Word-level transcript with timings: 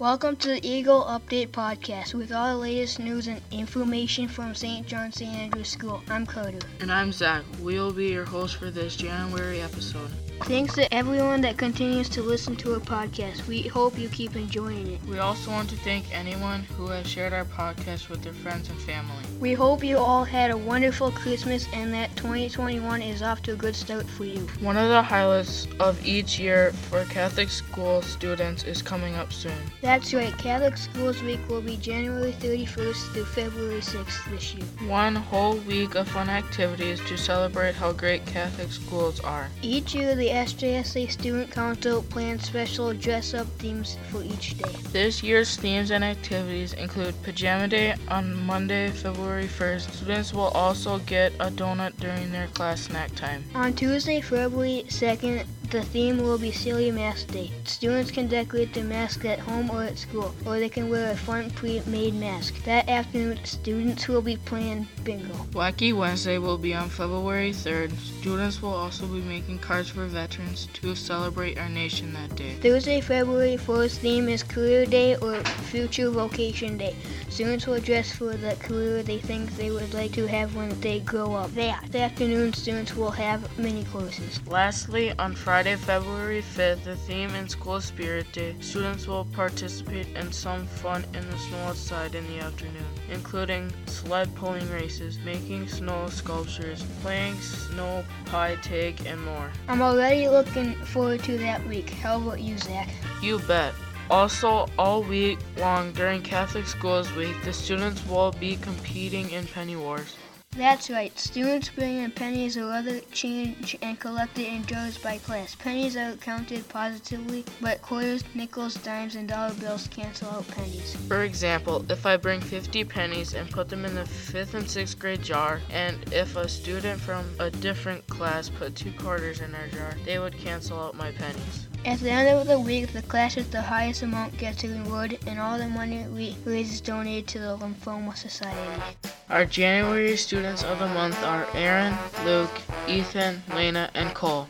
Welcome 0.00 0.36
to 0.36 0.48
the 0.48 0.66
Eagle 0.66 1.02
Update 1.02 1.48
Podcast 1.48 2.14
with 2.14 2.32
all 2.32 2.48
the 2.48 2.56
latest 2.56 2.98
news 3.00 3.26
and 3.26 3.38
information 3.50 4.28
from 4.28 4.54
St. 4.54 4.86
John 4.86 5.12
St. 5.12 5.30
Andrews 5.30 5.68
School. 5.68 6.02
I'm 6.08 6.24
Carter. 6.24 6.58
And 6.80 6.90
I'm 6.90 7.12
Zach. 7.12 7.44
We 7.60 7.74
will 7.78 7.92
be 7.92 8.08
your 8.08 8.24
host 8.24 8.56
for 8.56 8.70
this 8.70 8.96
January 8.96 9.60
episode. 9.60 10.10
Thanks 10.44 10.74
to 10.76 10.92
everyone 10.92 11.42
that 11.42 11.58
continues 11.58 12.08
to 12.08 12.22
listen 12.22 12.56
to 12.56 12.72
our 12.72 12.80
podcast. 12.80 13.46
We 13.46 13.62
hope 13.68 13.98
you 13.98 14.08
keep 14.08 14.36
enjoying 14.36 14.92
it. 14.92 15.04
We 15.04 15.18
also 15.18 15.50
want 15.50 15.68
to 15.68 15.76
thank 15.76 16.06
anyone 16.12 16.62
who 16.62 16.88
has 16.88 17.06
shared 17.06 17.34
our 17.34 17.44
podcast 17.44 18.08
with 18.08 18.22
their 18.22 18.32
friends 18.32 18.70
and 18.70 18.80
family. 18.80 19.22
We 19.38 19.52
hope 19.52 19.84
you 19.84 19.98
all 19.98 20.24
had 20.24 20.50
a 20.50 20.56
wonderful 20.56 21.10
Christmas 21.12 21.66
and 21.74 21.92
that 21.92 22.16
2021 22.16 23.02
is 23.02 23.20
off 23.20 23.42
to 23.42 23.52
a 23.52 23.56
good 23.56 23.76
start 23.76 24.08
for 24.08 24.24
you. 24.24 24.40
One 24.60 24.78
of 24.78 24.88
the 24.88 25.02
highlights 25.02 25.68
of 25.78 26.04
each 26.06 26.38
year 26.38 26.72
for 26.72 27.04
Catholic 27.04 27.50
school 27.50 28.00
students 28.00 28.64
is 28.64 28.80
coming 28.80 29.16
up 29.16 29.34
soon. 29.34 29.52
That's 29.90 30.14
right, 30.14 30.38
Catholic 30.38 30.76
Schools 30.76 31.20
Week 31.20 31.40
will 31.48 31.62
be 31.62 31.76
January 31.76 32.30
31st 32.30 33.12
through 33.12 33.24
February 33.24 33.80
6th 33.80 34.30
this 34.30 34.54
year. 34.54 34.64
One 34.88 35.16
whole 35.16 35.56
week 35.56 35.96
of 35.96 36.06
fun 36.06 36.28
activities 36.28 37.00
to 37.08 37.18
celebrate 37.18 37.74
how 37.74 37.90
great 37.90 38.24
Catholic 38.24 38.70
schools 38.70 39.18
are. 39.18 39.48
Each 39.62 39.92
year, 39.92 40.14
the 40.14 40.28
SJSA 40.28 41.10
Student 41.10 41.50
Council 41.50 42.04
plans 42.04 42.44
special 42.44 42.94
dress 42.94 43.34
up 43.34 43.48
themes 43.58 43.98
for 44.12 44.22
each 44.22 44.56
day. 44.56 44.70
This 44.92 45.24
year's 45.24 45.56
themes 45.56 45.90
and 45.90 46.04
activities 46.04 46.72
include 46.74 47.20
Pajama 47.24 47.66
Day 47.66 47.96
on 48.06 48.40
Monday, 48.46 48.90
February 48.90 49.48
1st. 49.48 49.90
Students 49.90 50.32
will 50.32 50.52
also 50.54 51.00
get 51.00 51.32
a 51.40 51.50
donut 51.50 51.96
during 51.96 52.30
their 52.30 52.46
class 52.46 52.82
snack 52.82 53.12
time. 53.16 53.42
On 53.56 53.72
Tuesday, 53.72 54.20
February 54.20 54.84
2nd, 54.86 55.46
the 55.70 55.82
theme 55.82 56.18
will 56.18 56.38
be 56.38 56.50
Silly 56.50 56.90
Mask 56.90 57.28
Day. 57.28 57.52
Students 57.64 58.10
can 58.10 58.26
decorate 58.26 58.74
their 58.74 58.84
mask 58.84 59.24
at 59.24 59.38
home 59.38 59.70
or 59.70 59.84
at 59.84 59.98
school, 59.98 60.34
or 60.44 60.58
they 60.58 60.68
can 60.68 60.90
wear 60.90 61.12
a 61.12 61.16
fun 61.16 61.50
pre-made 61.52 62.14
mask. 62.14 62.62
That 62.64 62.88
afternoon, 62.88 63.38
students 63.44 64.08
will 64.08 64.22
be 64.22 64.36
playing 64.36 64.88
bingo. 65.04 65.32
Wacky 65.52 65.92
Wednesday 65.96 66.38
will 66.38 66.58
be 66.58 66.74
on 66.74 66.88
February 66.88 67.52
3rd. 67.52 67.96
Students 68.20 68.60
will 68.60 68.74
also 68.74 69.06
be 69.06 69.20
making 69.20 69.60
cards 69.60 69.88
for 69.88 70.06
veterans 70.06 70.66
to 70.72 70.96
celebrate 70.96 71.56
our 71.58 71.68
nation 71.68 72.12
that 72.14 72.34
day. 72.34 72.54
Thursday, 72.60 73.00
February 73.00 73.56
4th 73.56 73.98
theme 73.98 74.28
is 74.28 74.42
Career 74.42 74.86
Day 74.86 75.14
or 75.16 75.36
Future 75.70 76.10
Vocation 76.10 76.78
Day. 76.78 76.96
Students 77.28 77.68
will 77.68 77.78
dress 77.80 78.10
for 78.10 78.34
the 78.34 78.56
career 78.56 79.04
they 79.04 79.18
think 79.18 79.56
they 79.56 79.70
would 79.70 79.94
like 79.94 80.12
to 80.12 80.26
have 80.26 80.56
when 80.56 80.78
they 80.80 80.98
grow 81.00 81.34
up. 81.34 81.54
That 81.54 81.94
afternoon, 81.94 82.52
students 82.54 82.96
will 82.96 83.12
have 83.12 83.56
mini 83.56 83.84
courses. 83.84 84.40
Lastly, 84.48 85.12
on 85.16 85.36
Friday, 85.36 85.59
February 85.60 86.40
5th, 86.40 86.84
the 86.84 86.96
theme 86.96 87.34
in 87.34 87.46
School 87.46 87.82
Spirit 87.82 88.32
Day, 88.32 88.56
students 88.60 89.06
will 89.06 89.26
participate 89.26 90.08
in 90.16 90.32
some 90.32 90.66
fun 90.66 91.04
in 91.12 91.28
the 91.30 91.36
snow 91.36 91.58
outside 91.58 92.14
in 92.14 92.26
the 92.28 92.40
afternoon, 92.40 92.86
including 93.10 93.70
sled 93.84 94.34
pulling 94.36 94.66
races, 94.70 95.18
making 95.18 95.68
snow 95.68 96.06
sculptures, 96.08 96.82
playing 97.02 97.34
snow 97.40 98.02
pie 98.24 98.56
tag, 98.62 99.02
and 99.04 99.22
more. 99.22 99.50
I'm 99.68 99.82
already 99.82 100.28
looking 100.28 100.74
forward 100.76 101.22
to 101.24 101.36
that 101.36 101.66
week. 101.68 101.90
How 101.90 102.16
about 102.16 102.40
you, 102.40 102.56
Zach? 102.56 102.88
You 103.20 103.38
bet. 103.40 103.74
Also, 104.10 104.66
all 104.78 105.02
week 105.02 105.38
long 105.58 105.92
during 105.92 106.22
Catholic 106.22 106.66
Schools 106.66 107.12
Week, 107.12 107.36
the 107.44 107.52
students 107.52 108.04
will 108.06 108.32
be 108.32 108.56
competing 108.56 109.28
in 109.30 109.46
penny 109.46 109.76
wars. 109.76 110.16
That's 110.56 110.90
right. 110.90 111.16
Students 111.16 111.70
bring 111.70 111.98
in 111.98 112.10
pennies 112.10 112.56
or 112.56 112.72
other 112.72 112.98
change 113.12 113.78
and 113.82 113.98
collect 113.98 114.36
it 114.36 114.48
in 114.48 114.66
jars 114.66 114.98
by 114.98 115.18
class. 115.18 115.54
Pennies 115.54 115.96
are 115.96 116.16
counted 116.16 116.68
positively, 116.68 117.44
but 117.60 117.80
quarters, 117.82 118.24
nickels, 118.34 118.74
dimes, 118.74 119.14
and 119.14 119.28
dollar 119.28 119.54
bills 119.54 119.86
cancel 119.86 120.28
out 120.28 120.48
pennies. 120.48 120.96
For 121.06 121.22
example, 121.22 121.86
if 121.88 122.04
I 122.04 122.16
bring 122.16 122.40
50 122.40 122.82
pennies 122.84 123.32
and 123.32 123.48
put 123.48 123.68
them 123.68 123.84
in 123.84 123.94
the 123.94 124.02
5th 124.02 124.54
and 124.54 124.66
6th 124.66 124.98
grade 124.98 125.22
jar, 125.22 125.60
and 125.70 126.12
if 126.12 126.34
a 126.34 126.48
student 126.48 127.00
from 127.00 127.24
a 127.38 127.48
different 127.48 128.04
class 128.08 128.48
put 128.48 128.74
two 128.74 128.92
quarters 128.92 129.40
in 129.40 129.54
our 129.54 129.68
jar, 129.68 129.94
they 130.04 130.18
would 130.18 130.36
cancel 130.36 130.80
out 130.80 130.96
my 130.96 131.12
pennies. 131.12 131.68
At 131.84 132.00
the 132.00 132.10
end 132.10 132.28
of 132.28 132.48
the 132.48 132.58
week, 132.58 132.92
the 132.92 133.02
class 133.02 133.36
with 133.36 133.52
the 133.52 133.62
highest 133.62 134.02
amount 134.02 134.36
gets 134.36 134.64
a 134.64 134.68
reward, 134.68 135.16
and 135.28 135.38
all 135.38 135.56
the 135.56 135.68
money 135.68 136.06
we 136.08 136.36
raise 136.44 136.72
is 136.72 136.80
donated 136.80 137.28
to 137.28 137.38
the 137.38 137.56
Lymphoma 137.56 138.16
Society. 138.16 138.82
Our 139.30 139.44
January 139.44 140.16
students 140.16 140.64
of 140.64 140.80
the 140.80 140.88
month 140.88 141.22
are 141.22 141.46
Aaron, 141.54 141.96
Luke, 142.24 142.50
Ethan, 142.88 143.44
Lena, 143.54 143.88
and 143.94 144.12
Cole. 144.12 144.48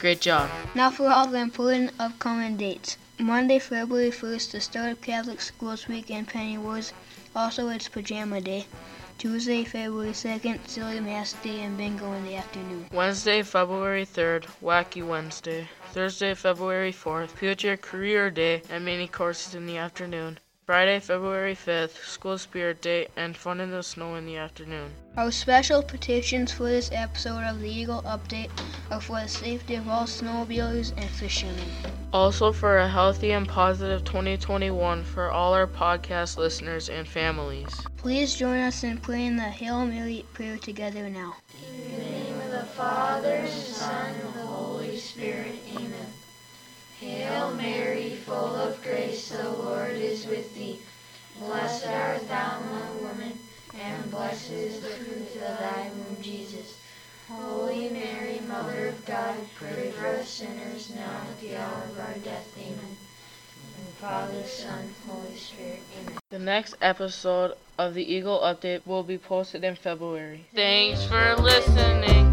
Great 0.00 0.20
job. 0.20 0.50
Now 0.74 0.90
for 0.90 1.06
all 1.08 1.28
the 1.28 1.38
important 1.38 1.92
upcoming 2.00 2.56
dates. 2.56 2.96
Monday, 3.20 3.60
February 3.60 4.10
1st, 4.10 4.50
the 4.50 4.60
start 4.60 4.90
of 4.90 5.00
Catholic 5.00 5.40
Schools 5.40 5.86
Week 5.86 6.10
and 6.10 6.26
Penny 6.26 6.58
Wars. 6.58 6.92
Also, 7.36 7.68
it's 7.68 7.86
Pajama 7.86 8.40
Day. 8.40 8.66
Tuesday, 9.16 9.62
February 9.62 10.10
2nd, 10.10 10.66
Silly 10.66 10.98
Mask 10.98 11.40
Day 11.40 11.60
and 11.60 11.78
Bingo 11.78 12.12
in 12.14 12.24
the 12.24 12.34
afternoon. 12.34 12.86
Wednesday, 12.92 13.44
February 13.44 14.04
3rd, 14.04 14.46
Wacky 14.60 15.06
Wednesday. 15.06 15.68
Thursday, 15.92 16.34
February 16.34 16.92
4th, 16.92 17.30
Future 17.30 17.76
Career 17.76 18.28
Day 18.28 18.62
and 18.68 18.84
mini 18.84 19.06
courses 19.06 19.54
in 19.54 19.66
the 19.66 19.78
afternoon. 19.78 20.40
Friday, 20.64 21.00
February 21.00 21.56
5th, 21.56 22.04
School 22.06 22.38
Spirit 22.38 22.80
Day 22.80 23.08
and 23.16 23.36
fun 23.36 23.58
in 23.58 23.72
the 23.72 23.82
snow 23.82 24.14
in 24.14 24.26
the 24.26 24.36
afternoon. 24.36 24.92
Our 25.16 25.32
special 25.32 25.82
petitions 25.82 26.52
for 26.52 26.68
this 26.68 26.88
episode 26.92 27.42
of 27.42 27.60
the 27.60 27.68
Eagle 27.68 28.00
Update 28.02 28.48
are 28.88 29.00
for 29.00 29.20
the 29.20 29.26
safety 29.26 29.74
of 29.74 29.88
all 29.88 30.04
snowmobilers 30.04 30.92
and 30.96 31.10
fishermen. 31.10 31.66
Also, 32.12 32.52
for 32.52 32.78
a 32.78 32.86
healthy 32.88 33.32
and 33.32 33.48
positive 33.48 34.04
2021 34.04 35.02
for 35.02 35.32
all 35.32 35.52
our 35.52 35.66
podcast 35.66 36.36
listeners 36.36 36.88
and 36.88 37.08
families. 37.08 37.68
Please 37.96 38.36
join 38.36 38.58
us 38.60 38.84
in 38.84 38.98
praying 38.98 39.38
the 39.38 39.42
Hail 39.42 39.84
Mary 39.84 40.24
prayer 40.32 40.58
together 40.58 41.10
now. 41.10 41.34
In 41.66 41.90
the 41.90 41.98
name 41.98 42.40
of 42.40 42.52
the 42.52 42.66
Father, 42.66 43.48
Son, 43.48 44.14
and 44.14 44.34
the 44.34 44.46
Holy 44.46 44.96
Spirit. 44.96 45.56
Amen. 45.74 46.06
Hail 47.02 47.52
Mary, 47.54 48.10
full 48.10 48.54
of 48.54 48.80
grace, 48.80 49.30
the 49.30 49.50
Lord 49.50 49.96
is 49.96 50.24
with 50.24 50.54
thee. 50.54 50.78
Blessed 51.40 51.88
art 51.88 52.28
thou 52.28 52.60
among 52.60 53.02
women, 53.02 53.32
and 53.74 54.08
blessed 54.08 54.52
is 54.52 54.80
the 54.80 54.88
fruit 54.88 55.42
of 55.42 55.58
thy 55.58 55.90
womb, 55.90 56.22
Jesus. 56.22 56.78
Holy 57.28 57.88
Mary, 57.88 58.40
Mother 58.46 58.88
of 58.88 59.04
God, 59.04 59.34
pray 59.56 59.90
for 59.90 60.06
us 60.06 60.28
sinners 60.28 60.92
now 60.94 61.20
and 61.20 61.28
at 61.28 61.40
the 61.40 61.56
hour 61.56 61.82
of 61.90 61.98
our 61.98 62.14
death. 62.22 62.56
Amen. 62.56 62.96
And 63.78 63.88
Father, 64.00 64.44
Son, 64.44 64.94
Holy 65.08 65.36
Spirit. 65.36 65.82
Amen. 66.02 66.18
The 66.30 66.38
next 66.38 66.76
episode 66.80 67.56
of 67.78 67.94
the 67.94 68.14
Eagle 68.14 68.38
Update 68.38 68.86
will 68.86 69.02
be 69.02 69.18
posted 69.18 69.64
in 69.64 69.74
February. 69.74 70.46
Thanks 70.54 71.04
for 71.06 71.34
listening. 71.34 72.31